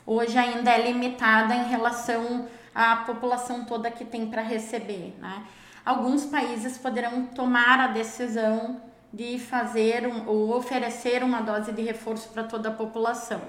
hoje 0.06 0.38
ainda 0.38 0.72
é 0.72 0.92
limitada 0.92 1.56
em 1.56 1.64
relação 1.66 2.48
à 2.74 2.98
população 2.98 3.66
toda 3.66 3.90
que 3.90 4.06
tem 4.06 4.28
para 4.28 4.42
receber. 4.42 5.16
Né? 5.20 5.44
Alguns 5.86 6.26
países 6.26 6.78
poderão 6.78 7.26
tomar 7.28 7.80
a 7.80 7.88
decisão 7.88 8.82
de 9.12 9.38
fazer 9.38 10.08
um, 10.08 10.28
ou 10.28 10.56
oferecer 10.56 11.24
uma 11.24 11.42
dose 11.42 11.72
de 11.72 11.82
reforço 11.82 12.30
para 12.30 12.44
toda 12.44 12.70
a 12.70 12.72
população. 12.72 13.42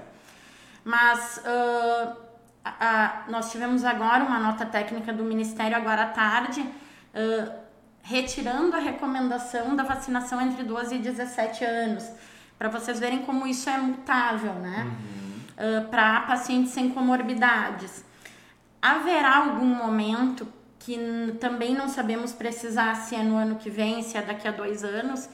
Mas 0.83 1.37
uh, 1.37 2.15
a, 2.63 3.23
nós 3.27 3.51
tivemos 3.51 3.83
agora 3.83 4.23
uma 4.23 4.39
nota 4.39 4.65
técnica 4.65 5.11
do 5.11 5.23
Ministério 5.23 5.75
agora 5.75 6.03
à 6.03 6.07
tarde, 6.09 6.61
uh, 6.61 7.51
retirando 8.03 8.75
a 8.75 8.79
recomendação 8.79 9.75
da 9.75 9.81
vacinação 9.81 10.39
entre 10.39 10.63
12 10.63 10.95
e 10.95 10.99
17 10.99 11.65
anos, 11.65 12.07
para 12.57 12.69
vocês 12.69 12.99
verem 12.99 13.19
como 13.23 13.45
isso 13.47 13.69
é 13.69 13.77
mutável, 13.77 14.53
né? 14.53 14.85
Uhum. 14.85 15.77
Uh, 15.79 15.87
para 15.89 16.21
pacientes 16.21 16.71
sem 16.71 16.89
comorbidades. 16.89 18.03
Haverá 18.81 19.37
algum 19.37 19.65
momento 19.65 20.47
que 20.79 20.97
também 21.39 21.73
não 21.73 21.89
sabemos 21.89 22.31
precisar 22.31 22.93
se 22.95 23.15
é 23.15 23.23
no 23.23 23.35
ano 23.35 23.55
que 23.55 23.69
vem, 23.69 24.03
se 24.03 24.17
é 24.17 24.21
daqui 24.21 24.47
a 24.47 24.51
dois 24.51 24.83
anos, 24.83 25.27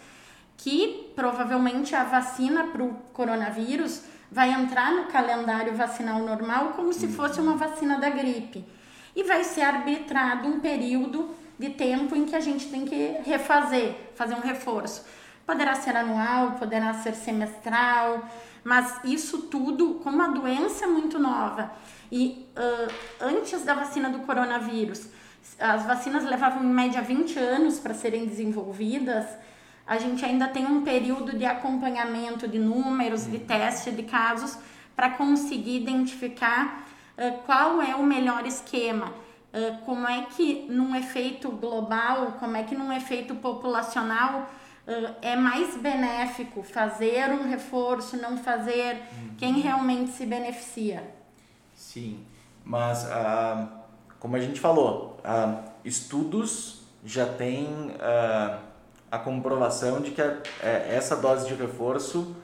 que 0.56 1.12
provavelmente 1.16 1.94
a 1.94 2.04
vacina 2.06 2.68
para 2.68 2.84
o 2.84 2.94
coronavírus 3.12 4.04
vai 4.32 4.52
entrar 4.54 4.94
no 4.94 5.06
calendário 5.06 5.76
vacinal 5.76 6.20
normal 6.20 6.70
como 6.70 6.94
se 6.94 7.10
fosse 7.10 7.42
uma 7.42 7.58
vacina 7.58 8.00
da 8.00 8.10
gripe. 8.10 8.64
E 9.14 9.24
vai 9.24 9.44
ser 9.44 9.62
arbitrado 9.62 10.48
um 10.48 10.62
período 10.62 11.36
de 11.60 11.70
tempo 11.72 12.16
em 12.16 12.26
que 12.26 12.36
a 12.36 12.40
gente 12.40 12.70
tem 12.70 12.86
que 12.86 13.18
refazer, 13.26 13.94
fazer 14.16 14.36
um 14.36 14.40
reforço. 14.40 15.04
Poderá 15.52 15.76
ser 15.76 15.98
anual, 15.98 16.54
poderá 16.54 16.94
ser 16.94 17.14
semestral, 17.14 18.26
mas 18.64 19.02
isso 19.04 19.44
tudo, 19.44 19.96
como 19.96 20.22
a 20.22 20.28
doença 20.28 20.88
muito 20.88 21.20
nova 21.20 21.70
e 22.10 22.48
uh, 22.56 22.94
antes 23.20 23.62
da 23.66 23.74
vacina 23.74 24.10
do 24.10 24.20
coronavírus, 24.20 25.10
as 25.60 25.86
vacinas 25.86 26.24
levavam 26.24 26.64
em 26.64 26.68
média 26.68 27.02
20 27.02 27.38
anos 27.38 27.80
para 27.80 27.94
serem 27.94 28.26
desenvolvidas 28.26 29.26
a 29.86 29.98
gente 29.98 30.24
ainda 30.24 30.48
tem 30.48 30.66
um 30.66 30.86
período 30.86 31.38
de 31.38 31.44
acompanhamento 31.44 32.48
de 32.48 32.58
números, 32.58 33.26
de 33.26 33.40
teste 33.40 33.92
de 33.92 34.04
casos, 34.04 34.58
para 34.96 35.10
conseguir 35.10 35.82
identificar 35.82 36.88
uh, 37.18 37.40
qual 37.46 37.82
é 37.82 37.94
o 37.94 38.04
melhor 38.04 38.46
esquema. 38.46 39.08
Uh, 39.54 39.84
como 39.84 40.08
é 40.08 40.22
que 40.22 40.66
num 40.70 40.96
efeito 40.96 41.52
global, 41.52 42.38
como 42.40 42.56
é 42.56 42.64
que 42.64 42.74
num 42.74 42.94
efeito 42.94 43.36
populacional 43.36 44.50
é 45.22 45.36
mais 45.36 45.78
benéfico 45.78 46.64
fazer 46.64 47.30
um 47.30 47.50
reforço, 47.50 48.18
não 48.18 48.38
fazer, 48.38 48.96
uhum. 48.96 49.36
quem 49.38 49.62
realmente 49.62 50.12
se 50.12 50.26
beneficia. 50.26 51.04
Sim, 51.76 52.26
mas 52.64 53.06
uh, 53.06 53.68
como 54.20 54.36
a 54.36 54.40
gente 54.40 54.60
falou, 54.60 55.18
estudos 55.84 56.82
já 57.04 57.26
têm 57.26 57.68
a 59.12 59.20
comprovação 59.20 60.00
de 60.00 60.12
que 60.12 60.22
a, 60.22 60.38
é, 60.64 60.96
essa 60.96 61.18
dose 61.18 61.48
de 61.48 61.54
reforço 61.54 62.36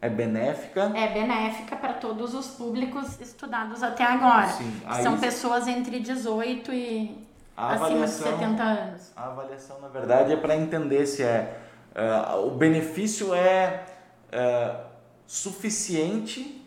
é 0.00 0.08
benéfica. 0.08 0.92
É 0.94 1.12
benéfica 1.12 1.76
para 1.76 1.94
todos 1.94 2.34
os 2.34 2.48
públicos 2.48 3.20
estudados 3.20 3.82
até 3.82 4.04
agora. 4.04 4.46
Sim, 4.48 4.80
São 5.02 5.18
pessoas 5.18 5.68
entre 5.68 6.00
18 6.00 6.72
e 6.72 7.26
acima 7.56 8.06
de 8.06 8.12
70 8.12 8.62
anos. 8.62 9.12
A 9.16 9.26
avaliação, 9.26 9.80
na 9.80 9.88
verdade, 9.88 10.32
é 10.32 10.36
para 10.36 10.56
entender 10.56 11.06
se 11.06 11.22
é 11.22 11.60
uh, 11.96 12.46
o 12.46 12.50
benefício 12.50 13.34
é 13.34 13.84
uh, 14.32 14.86
suficiente 15.26 16.62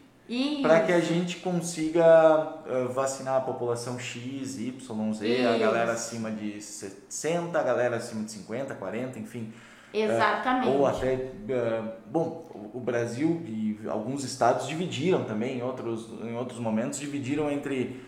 para 0.62 0.82
que 0.82 0.92
a 0.92 1.00
gente 1.00 1.38
consiga 1.38 2.62
uh, 2.68 2.94
vacinar 2.94 3.38
a 3.38 3.42
população 3.42 3.98
X, 3.98 4.60
Y, 4.60 5.14
Z, 5.14 5.28
Isso. 5.28 5.48
a 5.48 5.58
galera 5.58 5.92
acima 5.92 6.30
de 6.30 6.62
60, 6.62 7.58
a 7.58 7.64
galera 7.64 7.96
acima 7.96 8.24
de 8.24 8.32
50, 8.32 8.76
40, 8.76 9.20
enfim. 9.20 9.54
Exatamente. 9.92 10.68
Uh, 10.68 10.78
ou 10.78 10.86
até, 10.86 11.32
bom, 12.06 12.48
o 12.74 12.80
Brasil 12.80 13.42
e 13.48 13.80
alguns 13.88 14.24
estados 14.24 14.68
dividiram 14.68 15.24
também, 15.24 15.58
em 15.58 15.64
outros, 15.64 16.08
em 16.22 16.36
outros 16.36 16.60
momentos, 16.60 17.00
dividiram 17.00 17.50
entre 17.50 18.00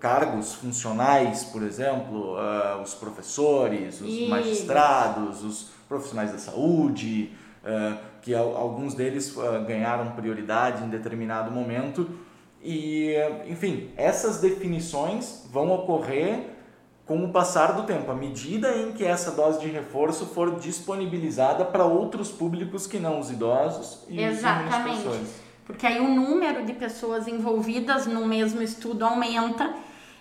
cargos 0.00 0.54
funcionais, 0.54 1.44
por 1.44 1.62
exemplo, 1.62 2.36
os 2.82 2.94
professores, 2.94 4.00
os 4.00 4.08
Isso. 4.08 4.28
magistrados, 4.30 5.44
os 5.44 5.70
profissionais 5.88 6.32
da 6.32 6.38
saúde, 6.38 7.32
uh, 7.64 7.96
que 8.22 8.34
alguns 8.34 8.94
deles 8.94 9.34
uh, 9.36 9.64
ganharam 9.66 10.12
prioridade 10.12 10.84
em 10.84 10.88
determinado 10.88 11.50
momento. 11.50 12.08
E, 12.62 13.14
enfim, 13.46 13.90
essas 13.96 14.40
definições 14.40 15.46
vão 15.52 15.70
ocorrer 15.70 16.56
com 17.04 17.24
o 17.24 17.28
passar 17.28 17.72
do 17.74 17.84
tempo, 17.84 18.10
à 18.10 18.14
medida 18.14 18.76
em 18.76 18.90
que 18.90 19.04
essa 19.04 19.30
dose 19.30 19.60
de 19.60 19.68
reforço 19.68 20.26
for 20.26 20.58
disponibilizada 20.58 21.64
para 21.64 21.84
outros 21.84 22.32
públicos 22.32 22.84
que 22.88 22.98
não 22.98 23.20
os 23.20 23.30
idosos 23.30 24.04
e 24.08 24.20
Exatamente. 24.20 25.06
os 25.06 25.45
Porque 25.66 25.84
aí 25.84 25.98
o 26.00 26.08
número 26.08 26.64
de 26.64 26.72
pessoas 26.72 27.26
envolvidas 27.26 28.06
no 28.06 28.24
mesmo 28.24 28.62
estudo 28.62 29.04
aumenta 29.04 29.74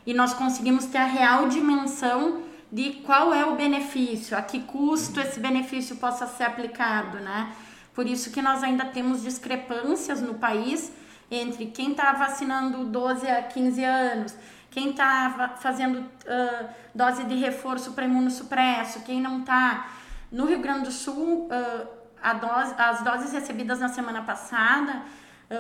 e 0.06 0.14
nós 0.14 0.34
conseguimos 0.34 0.86
ter 0.86 0.98
a 0.98 1.06
real 1.06 1.48
dimensão 1.48 2.42
de 2.72 2.94
qual 3.06 3.34
é 3.34 3.46
o 3.46 3.56
benefício, 3.56 4.36
a 4.36 4.42
que 4.42 4.62
custo 4.62 5.20
esse 5.20 5.40
benefício 5.40 5.98
possa 5.98 6.26
ser 6.26 6.44
aplicado, 6.46 7.20
né? 7.20 7.54
Por 7.94 8.08
isso 8.08 8.32
que 8.32 8.42
nós 8.42 8.64
ainda 8.64 8.86
temos 8.86 9.22
discrepâncias 9.22 10.20
no 10.20 10.34
país 10.34 10.92
entre 11.30 11.68
quem 11.68 11.92
está 11.92 12.12
vacinando 12.14 12.84
12 12.84 13.28
a 13.28 13.44
15 13.44 13.84
anos, 13.84 14.36
quem 14.70 14.90
está 14.90 15.56
fazendo 15.60 16.00
uh, 16.00 16.70
dose 16.94 17.24
de 17.24 17.36
reforço 17.36 17.94
para 17.94 18.06
imunossupresso, 18.06 19.02
quem 19.04 19.22
não 19.22 19.40
está. 19.40 19.90
No 20.32 20.46
Rio 20.46 20.60
Grande 20.60 20.86
do 20.86 20.92
Sul, 20.92 21.48
uh, 21.48 22.40
dose, 22.42 22.76
as 22.78 23.02
doses 23.04 23.32
recebidas 23.32 23.80
na 23.80 23.90
semana 23.90 24.24
passada 24.24 25.04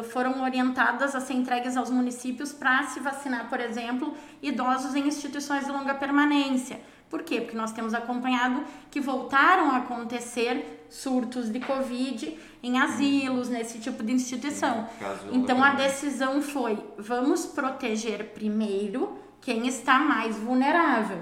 foram 0.03 0.41
orientadas 0.43 1.15
a 1.15 1.21
ser 1.21 1.33
entregues 1.33 1.77
aos 1.77 1.89
municípios 1.89 2.51
para 2.51 2.83
se 2.87 2.99
vacinar, 2.99 3.49
por 3.49 3.59
exemplo, 3.59 4.15
idosos 4.41 4.95
em 4.95 5.07
instituições 5.07 5.65
de 5.65 5.71
longa 5.71 5.93
permanência. 5.93 6.79
Por 7.09 7.23
quê? 7.23 7.39
Porque 7.39 7.55
nós 7.55 7.71
temos 7.71 7.93
acompanhado 7.93 8.63
que 8.89 8.99
voltaram 8.99 9.69
a 9.71 9.77
acontecer 9.77 10.87
surtos 10.89 11.49
de 11.49 11.59
Covid 11.59 12.37
em 12.63 12.79
asilos, 12.79 13.47
nesse 13.47 13.79
tipo 13.79 14.03
de 14.03 14.11
instituição. 14.11 14.87
Então 15.31 15.63
a 15.63 15.75
decisão 15.75 16.41
foi: 16.41 16.83
vamos 16.97 17.45
proteger 17.45 18.33
primeiro 18.33 19.19
quem 19.39 19.67
está 19.67 19.99
mais 19.99 20.35
vulnerável. 20.35 21.21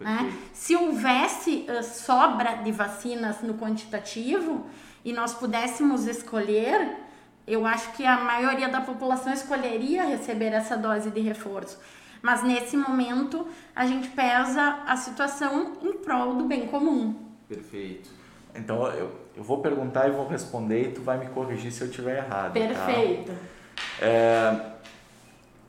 Né? 0.00 0.32
Se 0.52 0.74
houvesse 0.74 1.66
uh, 1.68 1.82
sobra 1.82 2.56
de 2.56 2.72
vacinas 2.72 3.40
no 3.42 3.54
quantitativo 3.54 4.66
e 5.04 5.12
nós 5.12 5.34
pudéssemos 5.34 6.06
escolher, 6.06 7.03
eu 7.46 7.66
acho 7.66 7.92
que 7.92 8.04
a 8.04 8.18
maioria 8.20 8.68
da 8.68 8.80
população 8.80 9.32
escolheria 9.32 10.04
receber 10.04 10.52
essa 10.52 10.76
dose 10.76 11.10
de 11.10 11.20
reforço. 11.20 11.78
Mas 12.22 12.42
nesse 12.42 12.76
momento 12.76 13.46
a 13.76 13.86
gente 13.86 14.08
pesa 14.08 14.82
a 14.86 14.96
situação 14.96 15.74
em 15.82 15.92
prol 15.98 16.36
do 16.36 16.44
bem 16.44 16.66
comum. 16.66 17.14
Perfeito. 17.46 18.08
Então 18.54 18.86
eu, 18.88 19.10
eu 19.36 19.42
vou 19.42 19.60
perguntar 19.60 20.08
e 20.08 20.12
vou 20.12 20.26
responder 20.26 20.88
e 20.88 20.92
tu 20.92 21.02
vai 21.02 21.18
me 21.18 21.26
corrigir 21.26 21.70
se 21.70 21.82
eu 21.82 21.88
estiver 21.88 22.24
errado. 22.24 22.54
Tá? 22.54 22.60
Perfeito. 22.60 23.32
Tá? 23.32 24.06
É, 24.06 24.60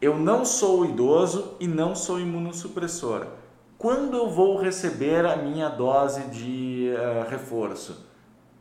eu 0.02 0.18
não 0.18 0.46
sou 0.46 0.86
idoso 0.86 1.56
e 1.60 1.68
não 1.68 1.94
sou 1.94 2.20
imunossupressor. 2.20 3.28
Quando 3.78 4.16
eu 4.16 4.30
vou 4.30 4.58
receber 4.58 5.26
a 5.26 5.36
minha 5.36 5.68
dose 5.68 6.22
de 6.30 6.94
uh, 6.94 7.30
reforço? 7.30 8.06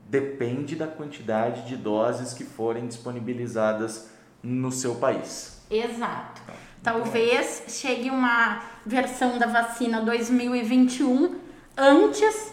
Depende 0.08 0.76
da 0.76 0.86
quantidade 0.86 1.66
de 1.66 1.76
doses 1.76 2.34
que 2.34 2.44
forem 2.44 2.86
disponibilizadas 2.86 4.10
no 4.42 4.70
seu 4.70 4.96
país. 4.96 5.64
Exato. 5.70 6.42
Talvez 6.82 7.64
chegue 7.68 8.10
uma 8.10 8.62
versão 8.84 9.38
da 9.38 9.46
vacina 9.46 10.02
2021 10.02 11.40
antes 11.76 12.52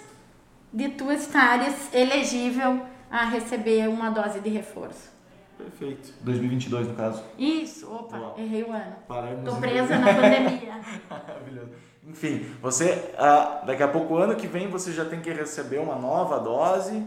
de 0.72 0.90
tu 0.90 1.12
estares 1.12 1.94
elegível 1.94 2.82
a 3.10 3.26
receber 3.26 3.90
uma 3.90 4.10
dose 4.10 4.40
de 4.40 4.50
reforço. 4.50 5.12
Perfeito. 5.58 6.14
2022, 6.22 6.88
no 6.88 6.96
caso. 6.96 7.22
Isso, 7.38 7.92
opa, 7.92 8.18
Uau. 8.18 8.36
errei 8.40 8.64
o 8.64 8.72
ano. 8.72 8.96
Paramos 9.08 9.54
Tô 9.54 9.60
presa 9.60 9.98
na 10.00 10.14
pandemia. 10.14 10.80
Maravilhoso. 11.10 11.72
Enfim, 12.08 12.46
você, 12.62 13.14
ah, 13.18 13.62
daqui 13.66 13.84
a 13.84 13.88
pouco, 13.88 14.16
ano 14.16 14.36
que 14.36 14.48
vem, 14.48 14.70
você 14.70 14.92
já 14.92 15.06
tem 15.06 15.20
que 15.20 15.32
receber 15.32 15.78
uma 15.78 15.96
nova 15.96 16.40
dose 16.40 17.06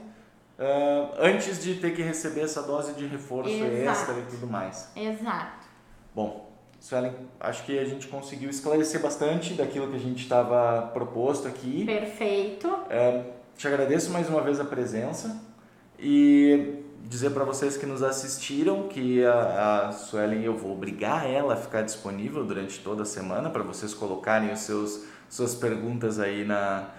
ah, 0.58 1.14
antes 1.18 1.62
de 1.62 1.76
ter 1.76 1.94
que 1.94 2.02
receber 2.02 2.42
essa 2.42 2.62
dose 2.62 2.94
de 2.94 3.06
reforço 3.06 3.50
Exato. 3.50 3.75
extra 3.75 4.14
e 4.18 4.23
tudo 4.30 4.46
mais. 4.46 4.90
Exato. 4.94 5.66
Bom, 6.14 6.52
Suelen, 6.78 7.14
acho 7.40 7.64
que 7.64 7.78
a 7.78 7.84
gente 7.84 8.08
conseguiu 8.08 8.50
esclarecer 8.50 9.00
bastante 9.00 9.54
daquilo 9.54 9.88
que 9.88 9.96
a 9.96 10.00
gente 10.00 10.23
estava 10.23 10.82
proposto 10.92 11.49
aqui. 11.49 11.84
Perfeito. 11.84 12.68
É, 12.90 13.25
te 13.56 13.66
agradeço 13.66 14.11
mais 14.11 14.28
uma 14.28 14.42
vez 14.42 14.61
a 14.61 14.64
presença 14.64 15.42
e 15.99 16.82
dizer 17.04 17.30
para 17.30 17.44
vocês 17.44 17.76
que 17.76 17.87
nos 17.87 18.02
assistiram 18.02 18.88
que 18.88 19.25
a, 19.25 19.88
a 19.88 19.92
Suelen 19.92 20.42
eu 20.42 20.56
vou 20.56 20.73
obrigar 20.73 21.28
ela 21.28 21.54
a 21.54 21.56
ficar 21.56 21.82
disponível 21.82 22.44
durante 22.44 22.80
toda 22.80 23.02
a 23.02 23.06
semana 23.06 23.50
para 23.50 23.62
vocês 23.62 23.92
colocarem 23.92 24.52
os 24.52 24.61
seus 24.61 25.04
suas 25.28 25.54
perguntas 25.54 26.20
aí 26.20 26.44
na, 26.44 26.90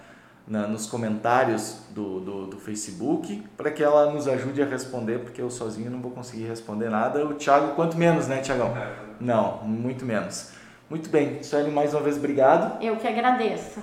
na, 0.46 0.66
nos 0.66 0.86
comentários 0.86 1.80
do, 1.90 2.20
do, 2.20 2.46
do 2.46 2.58
Facebook 2.58 3.42
para 3.56 3.70
que 3.70 3.82
ela 3.82 4.12
nos 4.12 4.28
ajude 4.28 4.62
a 4.62 4.66
responder, 4.66 5.18
porque 5.18 5.42
eu 5.42 5.50
sozinho 5.50 5.90
não 5.90 6.00
vou 6.00 6.10
conseguir 6.10 6.44
responder 6.44 6.88
nada. 6.88 7.24
O 7.24 7.34
Thiago, 7.34 7.74
quanto 7.74 7.96
menos, 7.96 8.28
né, 8.28 8.40
Tiagão? 8.40 8.76
É. 8.76 8.92
Não, 9.20 9.58
muito 9.64 10.04
menos. 10.04 10.50
Muito 10.88 11.10
bem, 11.10 11.42
Sueli, 11.42 11.70
mais 11.70 11.92
uma 11.92 12.02
vez 12.02 12.16
obrigado. 12.16 12.80
Eu 12.82 12.96
que 12.96 13.08
agradeço. 13.08 13.80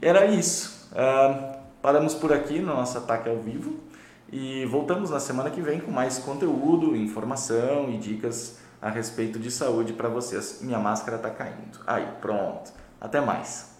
E 0.00 0.06
era 0.06 0.24
isso. 0.26 0.88
Uh, 0.92 1.58
paramos 1.82 2.14
por 2.14 2.32
aqui 2.32 2.58
no 2.58 2.74
nosso 2.74 2.96
ataque 2.96 3.28
ao 3.28 3.36
vivo 3.36 3.78
e 4.32 4.64
voltamos 4.66 5.10
na 5.10 5.20
semana 5.20 5.50
que 5.50 5.60
vem 5.60 5.80
com 5.80 5.90
mais 5.90 6.18
conteúdo, 6.18 6.96
informação 6.96 7.90
e 7.90 7.98
dicas 7.98 8.58
a 8.80 8.88
respeito 8.88 9.38
de 9.38 9.50
saúde 9.50 9.92
para 9.92 10.08
vocês. 10.08 10.60
Minha 10.62 10.78
máscara 10.78 11.16
está 11.16 11.30
caindo. 11.30 11.80
Aí, 11.86 12.06
pronto. 12.20 12.72
Até 13.00 13.20
mais. 13.20 13.77